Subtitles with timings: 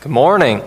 [0.00, 0.62] Good morning.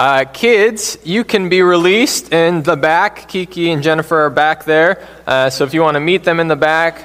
[0.00, 3.28] Uh, kids, you can be released in the back.
[3.28, 5.06] Kiki and Jennifer are back there.
[5.24, 7.04] Uh, so if you want to meet them in the back,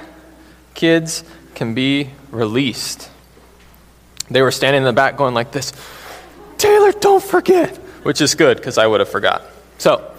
[0.74, 3.12] kids can be released.
[4.32, 5.74] They were standing in the back going like this
[6.58, 9.44] Taylor, don't forget, which is good because I would have forgot.
[9.78, 10.12] So,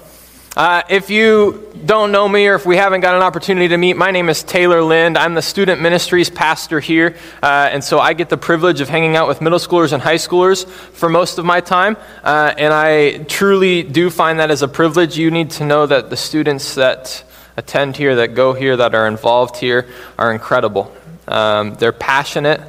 [0.59, 3.97] uh, if you don't know me or if we haven't got an opportunity to meet,
[3.97, 5.17] my name is Taylor Lind.
[5.17, 9.15] I'm the student ministries pastor here, uh, and so I get the privilege of hanging
[9.15, 11.97] out with middle schoolers and high schoolers for most of my time.
[12.25, 15.17] Uh, and I truly do find that as a privilege.
[15.17, 17.23] You need to know that the students that
[17.57, 20.93] attend here, that go here, that are involved here, are incredible.
[21.29, 22.61] Um, they're passionate,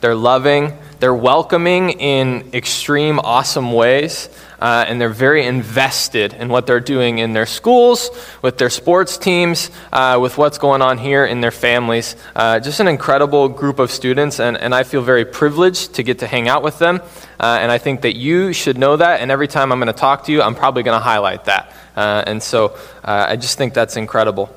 [0.00, 4.28] they're loving, they're welcoming in extreme, awesome ways
[4.60, 8.10] uh, and they're very invested in what they're doing in their schools,
[8.42, 12.16] with their sports teams, uh, with what's going on here in their families.
[12.34, 16.20] Uh, just an incredible group of students, and, and I feel very privileged to get
[16.20, 17.00] to hang out with them.
[17.38, 19.92] Uh, and I think that you should know that, and every time I'm going to
[19.92, 21.72] talk to you, I'm probably going to highlight that.
[21.94, 24.50] Uh, and so uh, I just think that's incredible.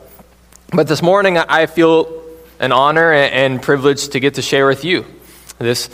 [0.72, 2.24] But this morning, I feel
[2.60, 5.06] an honor and privilege to get to share with you
[5.58, 5.90] this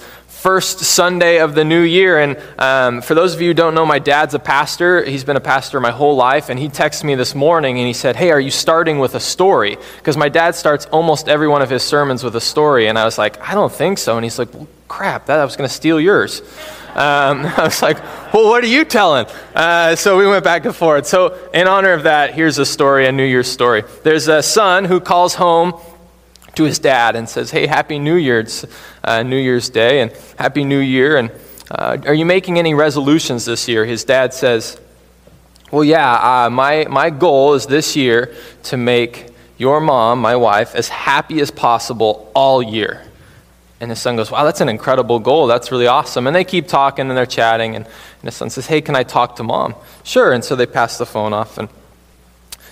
[0.46, 2.20] first Sunday of the new year.
[2.20, 5.04] And um, for those of you who don't know, my dad's a pastor.
[5.04, 6.50] He's been a pastor my whole life.
[6.50, 9.20] And he texted me this morning and he said, Hey, are you starting with a
[9.20, 9.76] story?
[9.98, 12.86] Because my dad starts almost every one of his sermons with a story.
[12.86, 14.18] And I was like, I don't think so.
[14.18, 16.42] And he's like, well, crap, that I was going to steal yours.
[16.90, 17.98] Um, I was like,
[18.32, 19.26] well, what are you telling?
[19.56, 21.08] Uh, so we went back and forth.
[21.08, 23.84] So, in honor of that, here's a story, a New Year's story.
[24.04, 25.74] There's a son who calls home
[26.56, 28.66] to his dad and says, Hey, Happy New Year's,
[29.04, 31.18] uh, New Year's Day, and Happy New Year.
[31.18, 31.32] And
[31.70, 33.86] uh, are you making any resolutions this year?
[33.86, 34.80] His dad says,
[35.72, 40.76] Well, yeah, uh, my, my goal is this year to make your mom, my wife,
[40.76, 43.06] as happy as possible all year.
[43.80, 45.48] And his son goes, Wow, that's an incredible goal.
[45.48, 46.28] That's really awesome.
[46.28, 47.76] And they keep talking and they're chatting.
[47.76, 49.76] And, and his son says, Hey, can I talk to mom?
[50.04, 50.32] Sure.
[50.32, 51.58] And so they pass the phone off.
[51.58, 51.70] And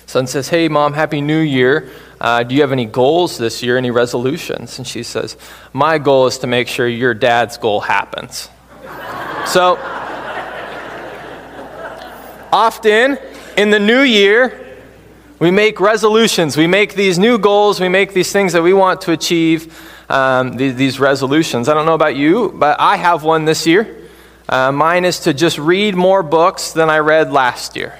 [0.06, 1.90] son says, Hey, mom, happy new year.
[2.19, 4.78] Uh, do you have any goals this year, any resolutions?
[4.78, 5.36] And she says,
[5.74, 8.50] My goal is to make sure your dad's goal happens.
[9.46, 9.78] so,
[12.52, 13.18] often
[13.58, 14.59] in the new year,
[15.40, 16.56] we make resolutions.
[16.56, 17.81] We make these new goals.
[17.81, 19.78] We make these things that we want to achieve,
[20.09, 21.68] um, these, these, resolutions.
[21.68, 24.08] I don't know about you, but I have one this year.
[24.47, 28.00] Uh, mine is to just read more books than I read last year.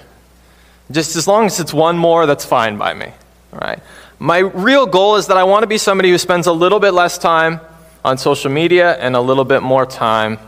[0.92, 3.08] Just as long as it's one more, that's fine by me.
[3.54, 3.80] All right?
[4.20, 6.92] My real goal is that I want to be somebody who spends a little bit
[6.92, 7.60] less time
[8.06, 10.40] on social media and a little bit more time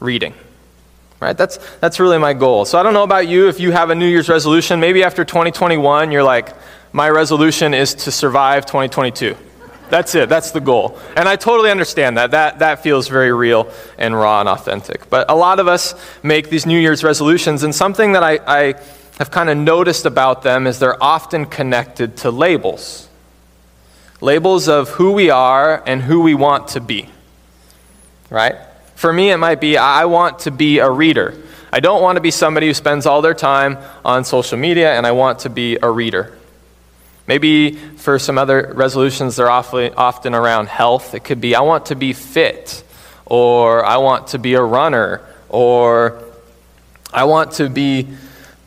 [0.00, 0.34] reading.
[1.20, 1.36] Right?
[1.36, 2.64] That's, that's really my goal.
[2.64, 4.80] So I don't know about you if you have a New Year's resolution.
[4.80, 6.48] Maybe after 2021, you're like,
[6.92, 9.36] my resolution is to survive 2022.
[9.88, 10.28] That's it.
[10.28, 10.98] That's the goal.
[11.16, 12.30] And I totally understand that.
[12.30, 15.08] That, that feels very real and raw and authentic.
[15.10, 18.74] But a lot of us make these New Year's resolutions, and something that I, I
[19.18, 23.08] have kind of noticed about them is they're often connected to labels
[24.22, 27.08] labels of who we are and who we want to be.
[28.30, 28.54] Right?
[28.94, 31.34] For me, it might be I want to be a reader.
[31.72, 35.06] I don't want to be somebody who spends all their time on social media, and
[35.06, 36.38] I want to be a reader.
[37.26, 41.14] Maybe for some other resolutions, they're often around health.
[41.14, 42.84] It could be I want to be fit,
[43.26, 46.22] or I want to be a runner, or
[47.12, 48.08] I want to be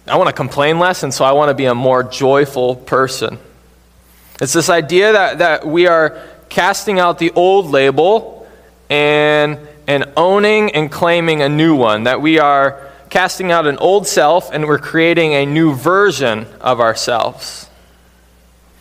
[0.08, 3.40] I want to complain less, and so I want to be a more joyful person.
[4.40, 8.48] It's this idea that, that we are casting out the old label
[8.90, 9.58] and,
[9.88, 14.52] and owning and claiming a new one, that we are casting out an old self
[14.52, 17.68] and we're creating a new version of ourselves.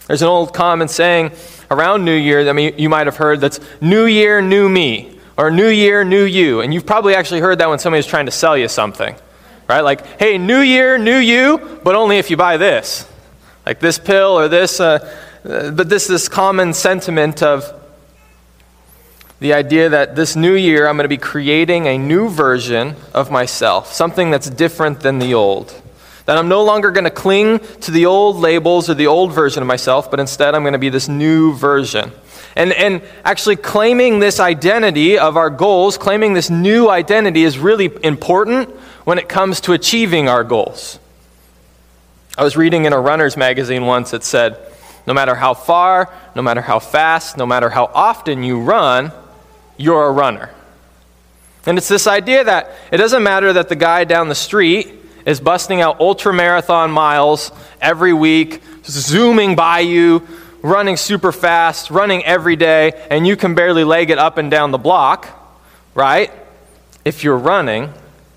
[0.06, 1.32] There's an old common saying
[1.70, 5.68] around New Year that you might have heard that's New Year, New Me, or New
[5.68, 6.60] Year, New You.
[6.60, 9.16] And you've probably actually heard that when somebody's trying to sell you something
[9.68, 9.80] right?
[9.80, 13.08] Like, hey, new year, new you, but only if you buy this.
[13.66, 14.98] Like this pill or this, uh,
[15.44, 17.80] uh, but this, this common sentiment of
[19.40, 23.30] the idea that this new year I'm going to be creating a new version of
[23.30, 25.80] myself, something that's different than the old.
[26.26, 29.62] That I'm no longer going to cling to the old labels or the old version
[29.62, 32.12] of myself, but instead I'm going to be this new version.
[32.56, 37.90] And, and actually claiming this identity of our goals, claiming this new identity is really
[38.04, 38.70] important
[39.04, 40.98] when it comes to achieving our goals.
[42.38, 44.58] I was reading in a runner's magazine once that said,
[45.06, 49.12] no matter how far, no matter how fast, no matter how often you run,
[49.76, 50.50] you're a runner.
[51.66, 54.92] And it's this idea that it doesn't matter that the guy down the street
[55.26, 57.50] is busting out ultra marathon miles
[57.80, 60.26] every week, zooming by you,
[60.64, 64.70] running super fast, running every day, and you can barely leg it up and down
[64.70, 65.28] the block.
[65.94, 66.32] right?
[67.04, 67.92] If you're running,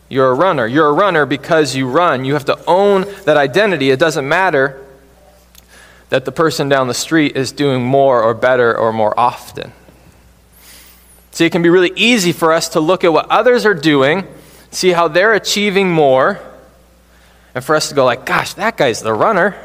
[0.09, 0.68] you're a runner.
[0.68, 2.25] You're a runner because you run.
[2.25, 3.89] You have to own that identity.
[3.91, 4.85] It doesn't matter
[6.09, 9.71] that the person down the street is doing more or better or more often.
[11.31, 14.27] See, it can be really easy for us to look at what others are doing,
[14.69, 16.39] see how they're achieving more,
[17.56, 19.56] and for us to go like, gosh, that guy's the runner.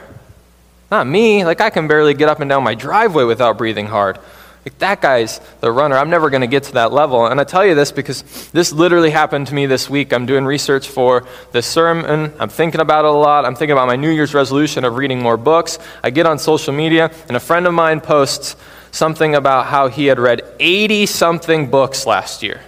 [0.92, 1.42] Not me.
[1.46, 4.18] Like I can barely get up and down my driveway without breathing hard.
[4.62, 5.96] Like, that guy's the runner.
[5.96, 7.26] I'm never going to get to that level.
[7.26, 10.12] And I tell you this because this literally happened to me this week.
[10.12, 12.34] I'm doing research for this sermon.
[12.38, 13.46] I'm thinking about it a lot.
[13.46, 15.78] I'm thinking about my New Year's resolution of reading more books.
[16.02, 18.54] I get on social media, and a friend of mine posts
[18.90, 22.60] something about how he had read 80 something books last year.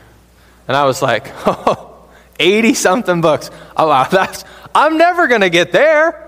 [0.67, 2.09] And I was like, oh,
[2.41, 3.50] 80 something books.
[3.76, 4.44] Oh, wow, that's,
[4.75, 6.24] I'm never going to get there.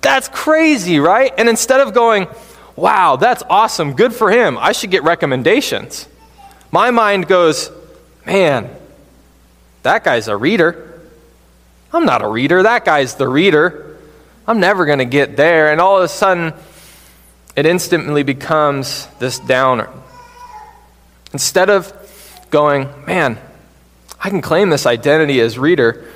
[0.00, 1.32] That's crazy, right?
[1.36, 2.28] And instead of going,
[2.76, 6.08] wow, that's awesome, good for him, I should get recommendations.
[6.70, 7.70] My mind goes,
[8.24, 8.70] man,
[9.82, 10.84] that guy's a reader.
[11.92, 13.98] I'm not a reader, that guy's the reader.
[14.46, 15.72] I'm never going to get there.
[15.72, 16.54] And all of a sudden,
[17.56, 19.90] it instantly becomes this downer.
[21.32, 21.92] Instead of
[22.50, 23.38] going, man,
[24.20, 26.06] I can claim this identity as reader,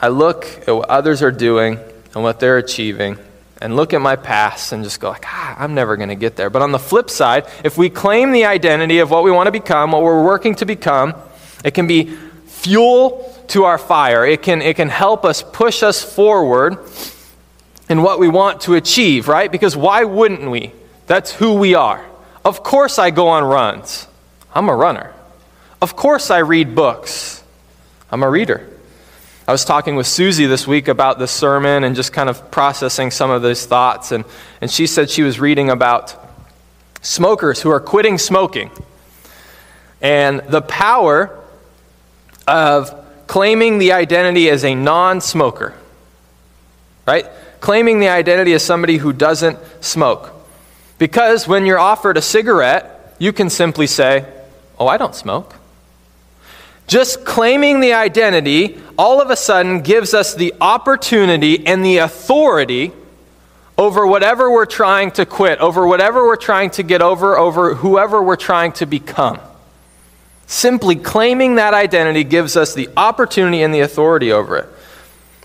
[0.00, 1.78] I look at what others are doing
[2.14, 3.18] and what they're achieving,
[3.60, 6.36] and look at my past and just go like, ah, I'm never going to get
[6.36, 6.50] there.
[6.50, 9.52] But on the flip side, if we claim the identity of what we want to
[9.52, 11.14] become, what we're working to become,
[11.64, 12.16] it can be
[12.46, 14.24] fuel to our fire.
[14.24, 16.78] It can, it can help us push us forward
[17.88, 19.50] in what we want to achieve, right?
[19.50, 20.72] Because why wouldn't we?
[21.06, 22.04] That's who we are.
[22.44, 24.06] Of course I go on runs.
[24.54, 25.12] I'm a runner.
[25.82, 27.42] Of course I read books.
[28.10, 28.68] I'm a reader.
[29.50, 33.10] I was talking with Susie this week about the sermon and just kind of processing
[33.10, 34.12] some of those thoughts.
[34.12, 34.24] And,
[34.60, 36.14] and she said she was reading about
[37.02, 38.70] smokers who are quitting smoking
[40.00, 41.36] and the power
[42.46, 42.94] of
[43.26, 45.74] claiming the identity as a non smoker,
[47.04, 47.26] right?
[47.58, 50.32] Claiming the identity as somebody who doesn't smoke.
[50.96, 54.32] Because when you're offered a cigarette, you can simply say,
[54.78, 55.56] Oh, I don't smoke.
[56.90, 62.90] Just claiming the identity all of a sudden gives us the opportunity and the authority
[63.78, 68.20] over whatever we're trying to quit, over whatever we're trying to get over, over whoever
[68.20, 69.38] we're trying to become.
[70.48, 74.68] Simply claiming that identity gives us the opportunity and the authority over it.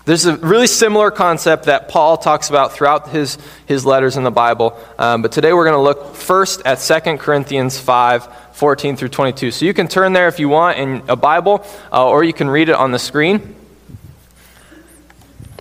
[0.06, 4.30] There's a really similar concept that Paul talks about throughout his, his letters in the
[4.30, 9.08] Bible, um, but today we're going to look first at 2 Corinthians 5 14 through
[9.08, 9.50] 22.
[9.50, 12.48] So you can turn there if you want in a Bible, uh, or you can
[12.48, 13.56] read it on the screen.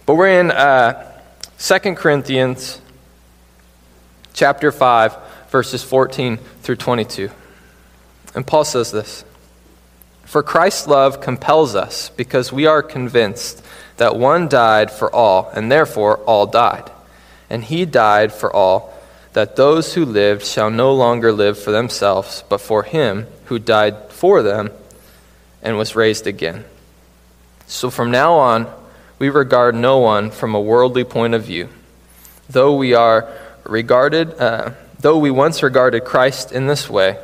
[0.05, 1.19] But we're in uh,
[1.57, 2.79] 2 Corinthians
[4.33, 5.17] chapter 5,
[5.49, 7.31] verses 14 through 22.
[8.35, 9.25] And Paul says this
[10.23, 13.64] For Christ's love compels us, because we are convinced
[13.97, 16.91] that one died for all, and therefore all died.
[17.49, 18.93] And he died for all
[19.33, 24.09] that those who lived shall no longer live for themselves, but for him who died
[24.09, 24.71] for them
[25.61, 26.63] and was raised again.
[27.67, 28.71] So from now on,
[29.19, 31.69] we regard no one from a worldly point of view.
[32.49, 33.27] Though we are
[33.63, 37.17] regarded, uh, though we once regarded Christ in this way,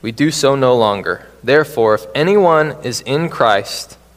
[0.00, 1.26] we do so no longer.
[1.44, 3.96] Therefore, if anyone is in Christ,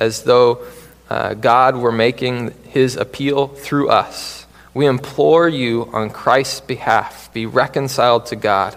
[0.00, 0.66] as though
[1.08, 4.46] uh, God were making his appeal through us.
[4.72, 8.76] We implore you on Christ's behalf, be reconciled to God.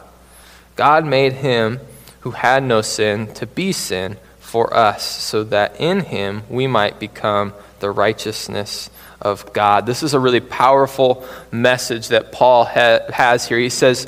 [0.76, 1.80] God made him
[2.22, 7.00] who had no sin to be sin for us, so that in him we might
[7.00, 8.90] become the righteousness
[9.22, 9.86] of God.
[9.86, 13.58] This is a really powerful message that Paul ha- has here.
[13.58, 14.08] He says,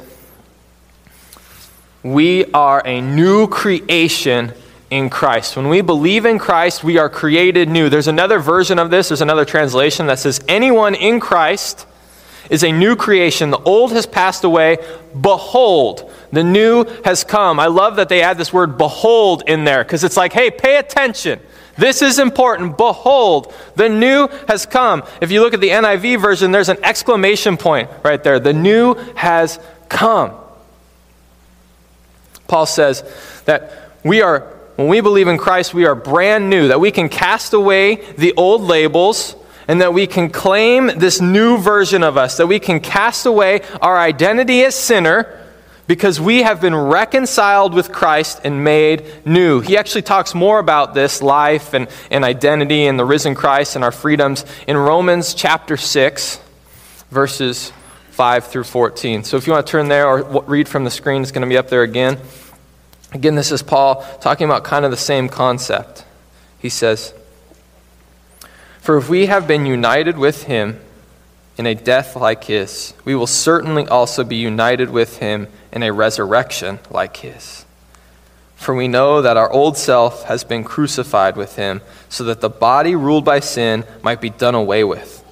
[2.03, 4.53] We are a new creation
[4.89, 5.56] in Christ.
[5.56, 7.89] When we believe in Christ, we are created new.
[7.89, 11.88] There's another version of this, there's another translation that says, Anyone in Christ
[12.50, 13.50] is a new creation.
[13.50, 14.77] The old has passed away.
[15.20, 17.60] Behold, the new has come.
[17.60, 20.77] I love that they add this word behold in there because it's like, hey, pay
[20.77, 21.39] attention.
[21.77, 22.77] This is important.
[22.77, 25.04] Behold, the new has come.
[25.22, 28.39] If you look at the NIV version, there's an exclamation point right there.
[28.39, 30.34] The new has come.
[32.48, 33.04] Paul says
[33.46, 37.10] that we are when we believe in Christ, we are brand new, that we can
[37.10, 39.36] cast away the old labels
[39.67, 43.62] and that we can claim this new version of us, that we can cast away
[43.82, 45.41] our identity as sinner
[45.88, 49.62] because we have been reconciled with Christ and made new.
[49.62, 53.84] He actually talks more about this life and, and identity and the risen Christ and
[53.84, 56.39] our freedoms in Romans chapter 6,
[57.12, 57.72] verses
[58.12, 59.24] 5 through 14.
[59.24, 61.48] So if you want to turn there or read from the screen, it's going to
[61.48, 62.17] be up there again.
[63.15, 66.03] Again, this is Paul talking about kind of the same concept.
[66.60, 67.13] He says,
[68.81, 70.81] For if we have been united with him
[71.57, 75.93] in a death like his, we will certainly also be united with him in a
[75.93, 77.63] resurrection like his.
[78.57, 81.79] For we know that our old self has been crucified with him,
[82.10, 85.24] so that the body ruled by sin might be done away with.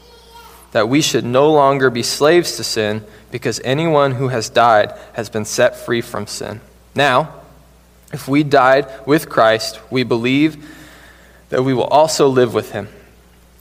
[0.71, 5.29] That we should no longer be slaves to sin, because anyone who has died has
[5.29, 6.61] been set free from sin.
[6.95, 7.42] Now,
[8.13, 10.69] if we died with Christ, we believe
[11.49, 12.87] that we will also live with him.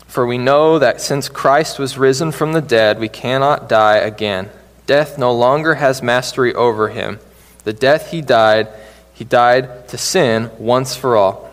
[0.06, 4.50] For we know that since Christ was risen from the dead, we cannot die again.
[4.86, 7.18] Death no longer has mastery over him.
[7.64, 8.68] The death he died,
[9.14, 11.50] he died to sin once for all.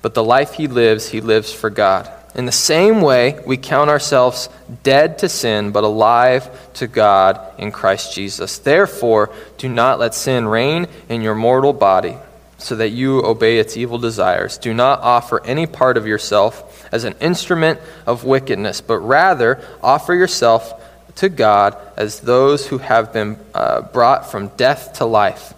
[0.00, 2.08] But the life he lives, he lives for God.
[2.34, 4.48] In the same way, we count ourselves
[4.82, 8.58] dead to sin, but alive to God in Christ Jesus.
[8.58, 12.16] Therefore, do not let sin reign in your mortal body,
[12.58, 14.58] so that you obey its evil desires.
[14.58, 20.14] Do not offer any part of yourself as an instrument of wickedness, but rather offer
[20.14, 20.84] yourself
[21.16, 25.54] to God as those who have been uh, brought from death to life,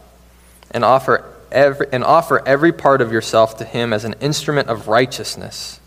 [0.71, 4.87] and offer, every, and offer every part of yourself to Him as an instrument of
[4.87, 5.80] righteousness.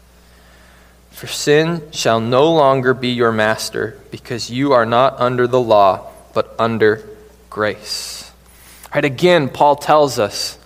[1.23, 6.11] For sin shall no longer be your master, because you are not under the law,
[6.33, 7.07] but under
[7.49, 8.29] grace.
[8.93, 10.59] Right, again, Paul tells us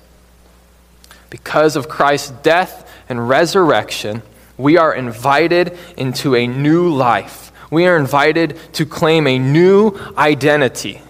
[1.29, 4.23] because of Christ's death and resurrection,
[4.57, 11.01] we are invited into a new life we are invited to claim a new identity.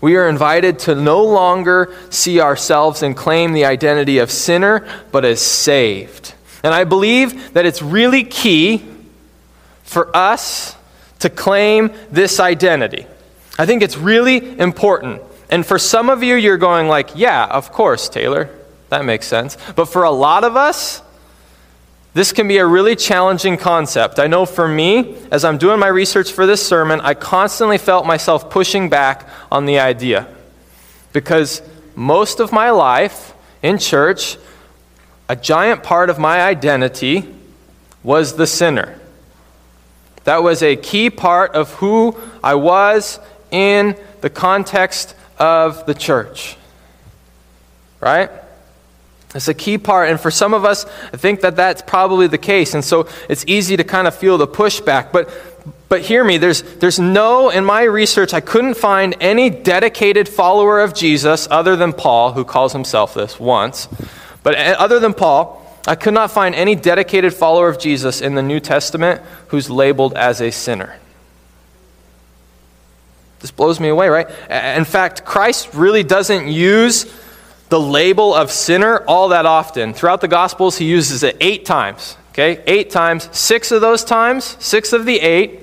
[0.00, 5.24] We are invited to no longer see ourselves and claim the identity of sinner, but
[5.24, 6.34] as saved.
[6.64, 8.82] And I believe that it's really key
[9.84, 10.74] for us
[11.20, 13.06] to claim this identity.
[13.58, 15.22] I think it's really important.
[15.50, 18.48] And for some of you, you're going like, yeah, of course, Taylor.
[18.88, 19.56] That makes sense.
[19.76, 21.02] But for a lot of us,
[22.14, 24.18] this can be a really challenging concept.
[24.18, 28.06] I know for me, as I'm doing my research for this sermon, I constantly felt
[28.06, 30.28] myself pushing back on the idea.
[31.12, 31.60] Because
[31.94, 34.38] most of my life in church,
[35.28, 37.28] a giant part of my identity
[38.02, 38.98] was the sinner.
[40.24, 43.18] That was a key part of who I was
[43.50, 46.56] in the context of the church.
[48.00, 48.30] Right?
[49.34, 52.38] It's a key part, and for some of us, I think that that's probably the
[52.38, 55.10] case, and so it's easy to kind of feel the pushback.
[55.10, 55.28] But,
[55.88, 60.80] but hear me, there's, there's no, in my research, I couldn't find any dedicated follower
[60.80, 63.88] of Jesus other than Paul, who calls himself this once.
[64.44, 68.36] But eh, other than Paul, I could not find any dedicated follower of Jesus in
[68.36, 70.96] the New Testament who's labeled as a sinner.
[73.40, 74.28] This blows me away, right?
[74.48, 77.12] In fact, Christ really doesn't use
[77.68, 79.92] the label of sinner all that often.
[79.92, 82.16] Throughout the Gospels, he uses it eight times.
[82.30, 83.28] Okay, eight times.
[83.36, 85.60] Six of those times, six of the eight,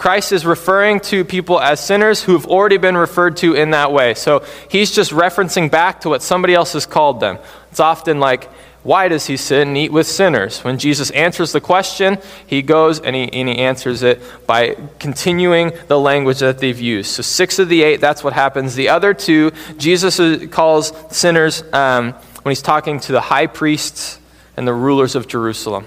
[0.00, 3.92] Christ is referring to people as sinners who have already been referred to in that
[3.92, 4.14] way.
[4.14, 7.36] So he's just referencing back to what somebody else has called them.
[7.70, 8.44] It's often like,
[8.82, 10.64] why does he sit and eat with sinners?
[10.64, 12.16] When Jesus answers the question,
[12.46, 17.10] he goes and he, and he answers it by continuing the language that they've used.
[17.10, 18.76] So, six of the eight, that's what happens.
[18.76, 24.18] The other two, Jesus calls sinners um, when he's talking to the high priests
[24.56, 25.86] and the rulers of Jerusalem.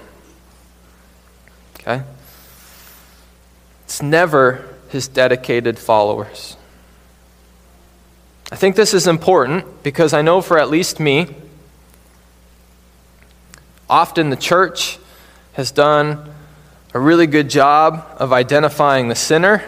[1.80, 2.04] Okay?
[3.84, 6.56] It's never his dedicated followers.
[8.52, 11.28] I think this is important because I know for at least me,
[13.88, 14.98] Often the church
[15.52, 16.32] has done
[16.94, 19.62] a really good job of identifying the sinner,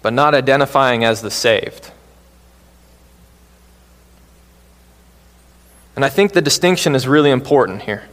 [0.00, 1.90] but not identifying as the saved.
[5.96, 8.04] And I think the distinction is really important here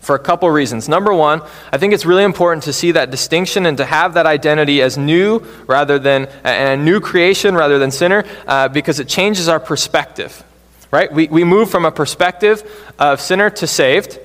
[0.00, 0.88] for a couple reasons.
[0.88, 1.42] Number one,
[1.72, 4.96] I think it's really important to see that distinction and to have that identity as
[4.96, 10.42] new rather than a new creation rather than sinner uh, because it changes our perspective.
[10.90, 11.12] Right?
[11.12, 12.64] We, we move from a perspective
[12.98, 14.18] of sinner to saved.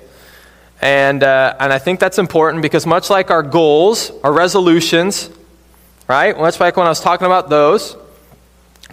[0.81, 5.29] And, uh, and I think that's important because, much like our goals, our resolutions,
[6.07, 6.37] right?
[6.37, 7.95] Much like when I was talking about those,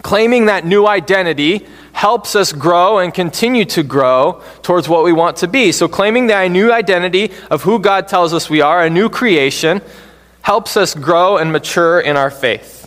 [0.03, 5.37] Claiming that new identity helps us grow and continue to grow towards what we want
[5.37, 5.71] to be.
[5.71, 9.81] So, claiming that new identity of who God tells us we are, a new creation,
[10.41, 12.81] helps us grow and mature in our faith.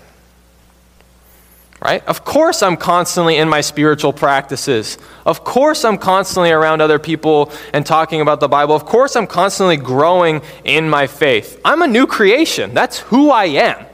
[1.81, 2.05] Right?
[2.07, 4.99] Of course, I'm constantly in my spiritual practices.
[5.25, 8.75] Of course, I'm constantly around other people and talking about the Bible.
[8.75, 11.61] Of course, I'm constantly growing in my faith.
[11.65, 12.75] I'm a new creation.
[12.75, 13.87] That's who I am.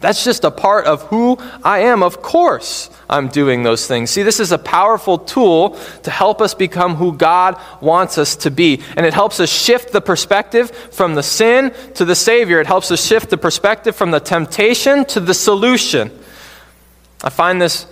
[0.00, 2.02] That's just a part of who I am.
[2.02, 4.10] Of course, I'm doing those things.
[4.10, 8.50] See, this is a powerful tool to help us become who God wants us to
[8.50, 8.82] be.
[8.96, 12.60] And it helps us shift the perspective from the sin to the Savior.
[12.60, 16.10] It helps us shift the perspective from the temptation to the solution.
[17.22, 17.86] I find this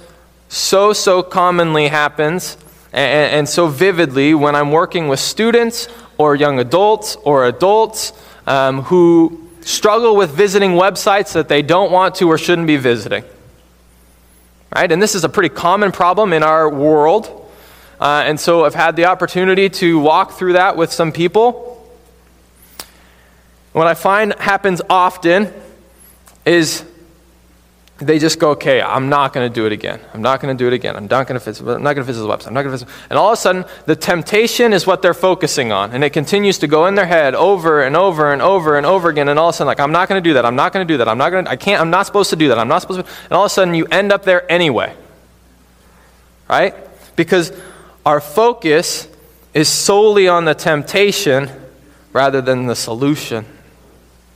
[0.48, 2.56] so, so commonly happens
[2.90, 8.14] and, and so vividly when I'm working with students or young adults or adults
[8.46, 13.22] um, who struggle with visiting websites that they don't want to or shouldn't be visiting.
[14.74, 14.90] Right?
[14.90, 17.50] And this is a pretty common problem in our world.
[18.00, 21.86] Uh, and so I've had the opportunity to walk through that with some people.
[23.72, 25.52] What I find happens often
[26.46, 26.82] is
[27.98, 30.00] they just go, okay, I'm not going to do it again.
[30.14, 30.94] I'm not going to do it again.
[30.94, 31.66] I'm not going to visit.
[31.66, 32.46] I'm not going to visit the website.
[32.46, 32.88] I'm not going to visit.
[33.10, 36.58] And all of a sudden, the temptation is what they're focusing on, and it continues
[36.58, 39.28] to go in their head over and over and over and over again.
[39.28, 40.46] And all of a sudden, like, I'm not going to do that.
[40.46, 41.08] I'm not going to do that.
[41.08, 41.44] I'm not going.
[41.46, 41.80] to I can't.
[41.80, 42.58] I'm not supposed to do that.
[42.58, 43.12] I'm not supposed to.
[43.24, 44.94] And all of a sudden, you end up there anyway.
[46.48, 46.76] Right?
[47.16, 47.52] Because
[48.06, 49.08] our focus
[49.54, 51.50] is solely on the temptation
[52.12, 53.44] rather than the solution.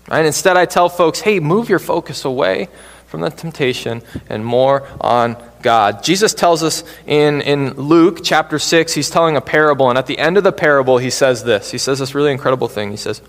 [0.08, 0.26] Right?
[0.26, 2.68] Instead, I tell folks, hey, move your focus away
[3.12, 4.00] from the temptation
[4.30, 6.02] and more on God.
[6.02, 10.18] Jesus tells us in, in Luke chapter 6, he's telling a parable, and at the
[10.18, 11.70] end of the parable, he says this.
[11.70, 12.90] He says this really incredible thing.
[12.90, 13.20] He says,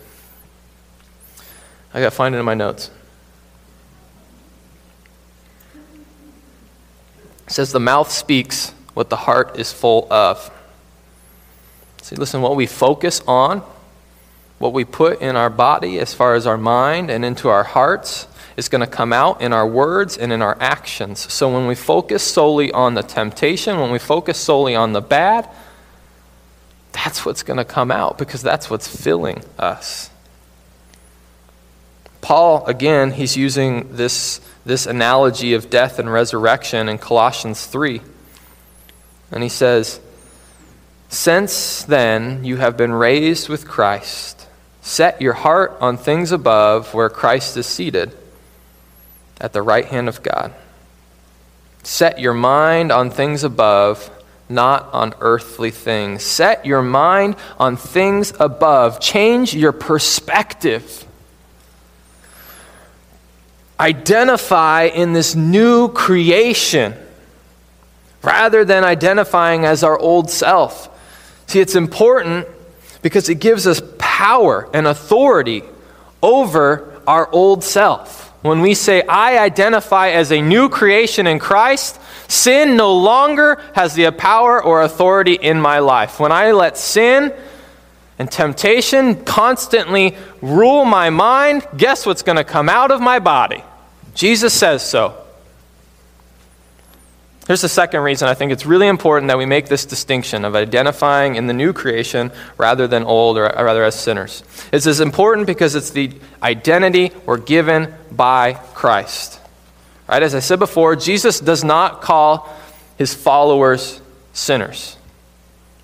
[1.94, 2.92] I got to find it in my notes.
[7.46, 10.50] He says, The mouth speaks what the heart is full of.
[12.04, 13.64] See, listen, what we focus on,
[14.60, 18.28] what we put in our body as far as our mind and into our hearts,
[18.56, 21.32] is going to come out in our words and in our actions.
[21.32, 25.50] So when we focus solely on the temptation, when we focus solely on the bad,
[26.92, 30.10] that's what's going to come out because that's what's filling us.
[32.22, 38.02] Paul, again, he's using this, this analogy of death and resurrection in Colossians 3.
[39.32, 40.00] And he says,
[41.10, 44.48] Since then you have been raised with Christ,
[44.82, 48.16] set your heart on things above where Christ is seated
[49.44, 50.54] at the right hand of God.
[51.84, 54.10] Set your mind on things above,
[54.48, 56.24] not on earthly things.
[56.24, 59.02] Set your mind on things above.
[59.02, 61.06] Change your perspective.
[63.80, 66.96] Identify in this new creation
[68.22, 70.90] rather than identifying as our old self.
[71.48, 72.48] See, it's important
[73.02, 75.64] because it gives us power and authority
[76.22, 78.33] over our old self.
[78.44, 83.96] When we say, I identify as a new creation in Christ, sin no longer has
[83.96, 86.20] the power or authority in my life.
[86.20, 87.34] When I let sin
[88.20, 93.64] and temptation constantly rule my mind, guess what's going to come out of my body?
[94.14, 95.23] Jesus says so.
[97.46, 100.56] Here's the second reason I think it's really important that we make this distinction of
[100.56, 104.44] identifying in the new creation rather than old or rather as sinners.
[104.72, 109.42] It's as important because it's the identity we're given by Christ.
[110.08, 110.24] Right?
[110.24, 112.50] As I said before, Jesus does not call
[112.98, 114.02] his followers
[114.32, 114.96] sinners.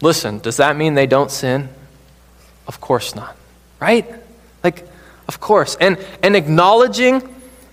[0.02, 1.68] Listen, does that mean they don't sin?
[2.68, 3.36] Of course not.
[3.82, 4.10] Right?
[4.64, 4.88] Like,
[5.28, 5.76] of course.
[5.82, 7.22] And, and acknowledging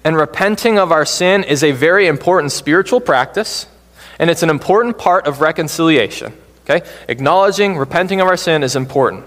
[0.03, 3.67] and repenting of our sin is a very important spiritual practice
[4.19, 6.33] and it's an important part of reconciliation.
[6.69, 6.87] Okay?
[7.09, 9.25] Acknowledging, repenting of our sin is important.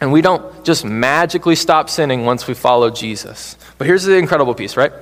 [0.00, 3.56] And we don't just magically stop sinning once we follow Jesus.
[3.76, 4.92] But here's the incredible piece, right?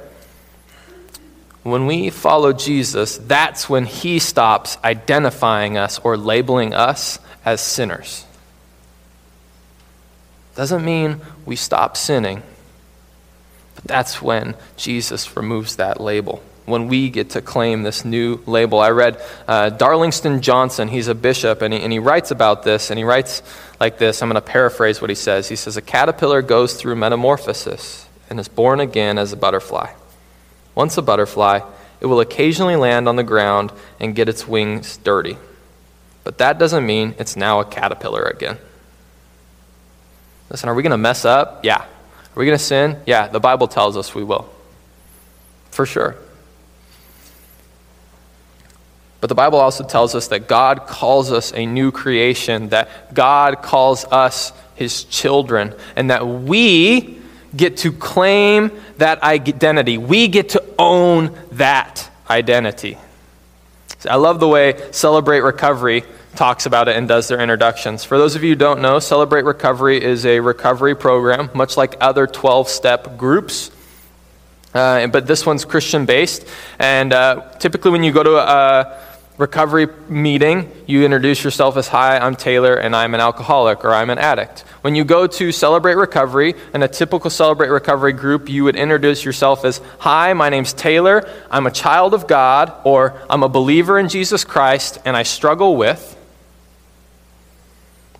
[1.62, 8.24] When we follow Jesus, that's when he stops identifying us or labeling us as sinners.
[10.54, 12.42] Doesn't mean we stop sinning,
[13.76, 18.78] but that's when Jesus removes that label when we get to claim this new label.
[18.78, 22.90] I read uh, Darlingston Johnson, he's a bishop, and he, and he writes about this,
[22.90, 23.42] and he writes
[23.80, 24.22] like this.
[24.22, 25.48] I'm going to paraphrase what he says.
[25.48, 29.92] He says, A caterpillar goes through metamorphosis and is born again as a butterfly.
[30.74, 31.60] Once a butterfly,
[32.00, 35.36] it will occasionally land on the ground and get its wings dirty.
[36.24, 38.58] But that doesn't mean it's now a caterpillar again.
[40.50, 41.64] Listen, are we going to mess up?
[41.64, 41.78] Yeah.
[41.80, 43.00] Are we going to sin?
[43.06, 44.48] Yeah, the Bible tells us we will.
[45.70, 46.16] For sure.
[49.20, 53.62] But the Bible also tells us that God calls us a new creation, that God
[53.62, 57.18] calls us his children, and that we
[57.56, 59.98] get to claim that identity.
[59.98, 62.96] We get to own that identity.
[64.08, 66.04] I love the way Celebrate Recovery
[66.36, 68.04] talks about it and does their introductions.
[68.04, 71.96] For those of you who don't know, Celebrate Recovery is a recovery program, much like
[72.00, 73.72] other 12 step groups.
[74.74, 76.46] Uh, but this one's Christian based.
[76.78, 82.18] And uh, typically, when you go to a recovery meeting, you introduce yourself as Hi,
[82.18, 84.60] I'm Taylor, and I'm an alcoholic or I'm an addict.
[84.82, 89.24] When you go to Celebrate Recovery, in a typical Celebrate Recovery group, you would introduce
[89.24, 93.98] yourself as Hi, my name's Taylor, I'm a child of God, or I'm a believer
[93.98, 96.16] in Jesus Christ, and I struggle with.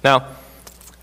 [0.05, 0.29] Now,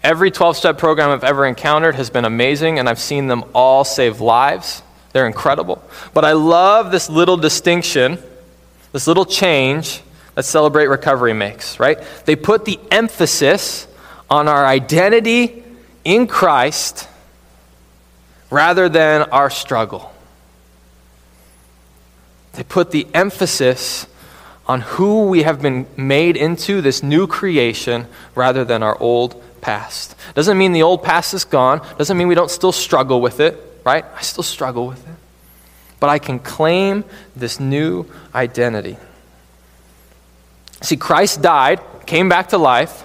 [0.01, 3.83] every 12 step program I've ever encountered has been amazing, and I've seen them all
[3.83, 4.81] save lives.
[5.15, 5.81] They're incredible.
[6.13, 8.17] But I love this little distinction,
[8.91, 10.01] this little change
[10.33, 11.97] that Celebrate Recovery makes, right?
[12.25, 13.87] They put the emphasis
[14.29, 15.63] on our identity
[16.03, 17.07] in Christ
[18.49, 20.11] rather than our struggle.
[22.51, 24.07] They put the emphasis
[24.67, 30.13] on who we have been made into, this new creation, rather than our old past.
[30.33, 33.64] Doesn't mean the old past is gone, doesn't mean we don't still struggle with it,
[33.85, 34.03] right?
[34.15, 35.15] I still struggle with it.
[35.99, 38.97] But I can claim this new identity.
[40.81, 43.03] See, Christ died, came back to life,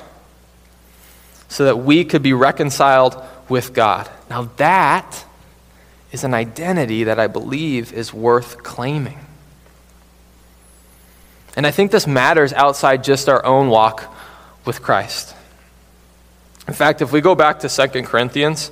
[1.48, 4.08] so that we could be reconciled with God.
[4.28, 5.24] Now, that
[6.12, 9.18] is an identity that I believe is worth claiming.
[11.56, 14.12] And I think this matters outside just our own walk
[14.64, 15.34] with Christ.
[16.68, 18.70] In fact, if we go back to 2 Corinthians,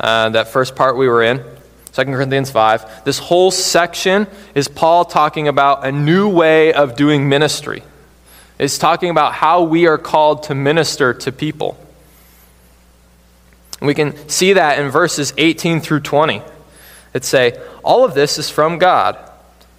[0.00, 1.44] uh, that first part we were in,
[1.92, 7.28] 2 Corinthians 5, this whole section is Paul talking about a new way of doing
[7.28, 7.82] ministry.
[8.58, 11.76] It's talking about how we are called to minister to people.
[13.80, 16.42] And we can see that in verses 18 through 20.
[17.14, 19.18] It say, All of this is from God,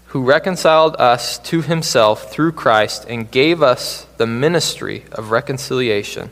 [0.08, 6.32] who reconciled us to himself through Christ and gave us the ministry of reconciliation.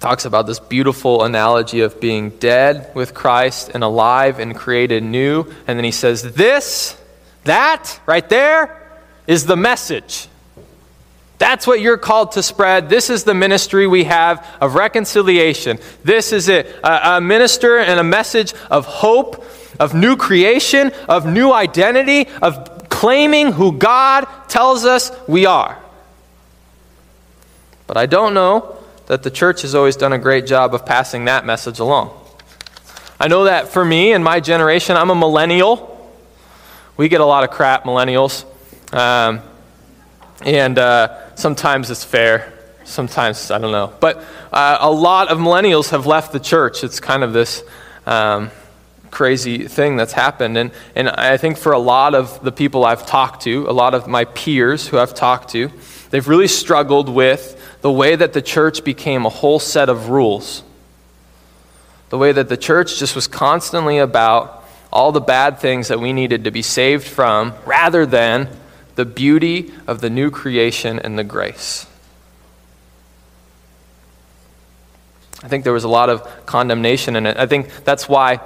[0.00, 5.44] talks about this beautiful analogy of being dead with Christ and alive and created new.
[5.66, 6.98] And then he says, This,
[7.44, 8.76] that, right there,
[9.26, 10.26] is the message.
[11.38, 12.88] That's what you're called to spread.
[12.88, 15.78] This is the ministry we have of reconciliation.
[16.02, 19.44] This is it a, a, minister and a message of hope,
[19.78, 25.78] of new creation, of new identity, of claiming who God tells us we are.
[27.86, 28.79] But I don't know
[29.10, 32.16] that the church has always done a great job of passing that message along.
[33.18, 36.08] I know that for me and my generation, I'm a millennial.
[36.96, 38.44] We get a lot of crap, millennials.
[38.94, 39.40] Um,
[40.42, 43.92] and uh, sometimes it's fair, sometimes I don't know.
[43.98, 46.84] But uh, a lot of millennials have left the church.
[46.84, 47.64] It's kind of this
[48.06, 48.52] um,
[49.10, 50.56] crazy thing that's happened.
[50.56, 53.94] And, and I think for a lot of the people I've talked to, a lot
[53.94, 55.68] of my peers who I've talked to,
[56.10, 60.62] they've really struggled with the way that the church became a whole set of rules.
[62.10, 66.12] The way that the church just was constantly about all the bad things that we
[66.12, 68.48] needed to be saved from rather than
[68.96, 71.86] the beauty of the new creation and the grace.
[75.42, 77.36] I think there was a lot of condemnation in it.
[77.38, 78.40] I think that's why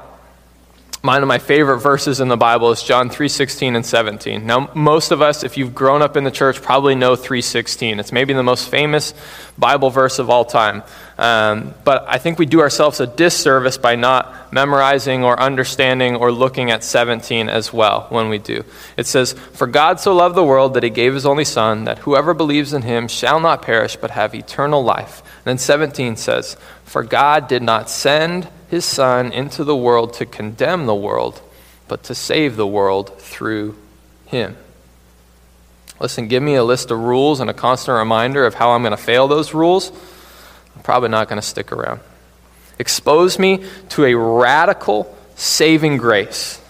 [1.04, 4.46] one of my favorite verses in the Bible is John 3:16 and 17.
[4.46, 8.00] Now, most of us, if you've grown up in the church, probably know 3:16.
[8.00, 9.12] It's maybe the most famous
[9.58, 10.82] Bible verse of all time.
[11.16, 16.32] Um, but I think we do ourselves a disservice by not memorizing or understanding or
[16.32, 18.64] looking at 17 as well when we do.
[18.96, 21.98] It says, "For God so loved the world that He gave His only Son, that
[22.00, 26.56] whoever believes in Him shall not perish but have eternal life." And then 17 says,
[26.84, 31.40] "For God did not send." his Son into the world to condemn the world,
[31.86, 33.76] but to save the world through
[34.26, 34.56] him.
[36.00, 38.90] Listen, give me a list of rules and a constant reminder of how I'm going
[38.90, 39.92] to fail those rules.
[40.84, 42.00] Probably not going to stick around.
[42.78, 46.60] Expose me to a radical saving grace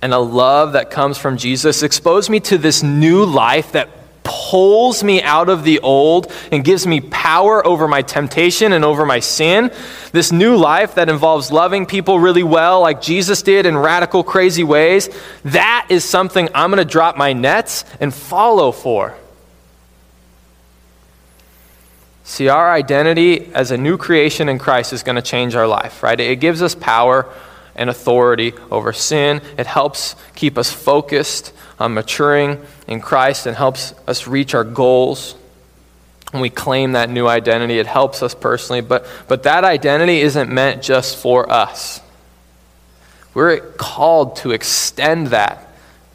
[0.00, 1.82] and a love that comes from Jesus.
[1.82, 3.88] Expose me to this new life that
[4.22, 9.06] pulls me out of the old and gives me power over my temptation and over
[9.06, 9.72] my sin.
[10.12, 14.64] This new life that involves loving people really well, like Jesus did in radical, crazy
[14.64, 15.08] ways.
[15.44, 19.14] That is something I'm going to drop my nets and follow for.
[22.28, 26.02] See, our identity as a new creation in Christ is going to change our life,
[26.02, 26.20] right?
[26.20, 27.26] It gives us power
[27.74, 29.40] and authority over sin.
[29.56, 35.36] It helps keep us focused on maturing in Christ and helps us reach our goals.
[36.32, 40.52] When we claim that new identity, it helps us personally, but, but that identity isn't
[40.52, 42.02] meant just for us.
[43.32, 45.66] We're called to extend that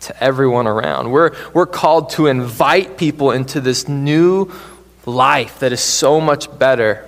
[0.02, 1.10] to everyone around.
[1.10, 4.52] We're, we're called to invite people into this new
[5.06, 7.06] life that is so much better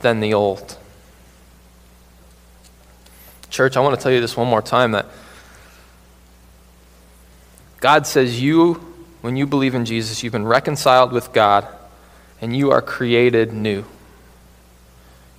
[0.00, 0.78] than the old.
[3.50, 5.06] Church, I want to tell you this one more time that
[7.80, 8.74] God says you,
[9.20, 11.66] when you believe in Jesus, you've been reconciled with God
[12.40, 13.84] and you are created new.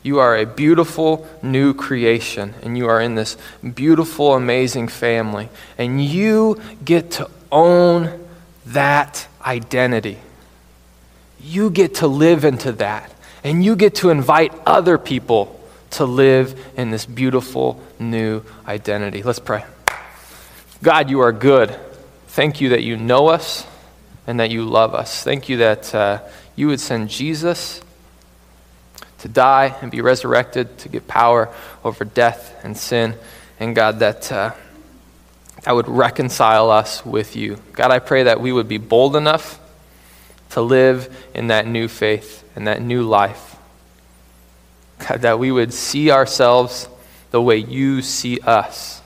[0.03, 3.35] You are a beautiful new creation, and you are in this
[3.73, 5.49] beautiful, amazing family.
[5.77, 8.25] And you get to own
[8.67, 10.19] that identity.
[11.39, 13.11] You get to live into that.
[13.43, 15.59] And you get to invite other people
[15.91, 19.23] to live in this beautiful new identity.
[19.23, 19.63] Let's pray.
[20.83, 21.77] God, you are good.
[22.27, 23.65] Thank you that you know us
[24.27, 25.23] and that you love us.
[25.23, 26.19] Thank you that uh,
[26.55, 27.81] you would send Jesus
[29.19, 31.49] to die and be resurrected to get power
[31.83, 33.15] over death and sin.
[33.59, 34.51] And God, that, uh,
[35.63, 37.57] that would reconcile us with you.
[37.73, 39.59] God, I pray that we would be bold enough
[40.51, 43.55] to live in that new faith and that new life.
[44.99, 46.89] God, that we would see ourselves
[47.31, 49.01] the way you see us.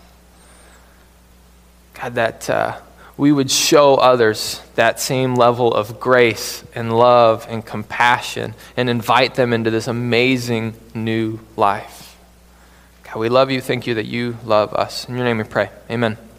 [1.94, 2.80] God, that uh,
[3.18, 9.36] we would show others that same level of grace and love and compassion and invite
[9.36, 12.18] them into this amazing new life.
[13.04, 13.62] God, we love you.
[13.62, 15.08] Thank you that you love us.
[15.08, 15.70] In your name we pray.
[15.90, 16.31] Amen.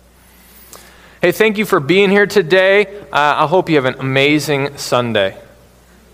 [1.23, 2.85] Hey, thank you for being here today.
[3.13, 5.37] Uh, I hope you have an amazing Sunday.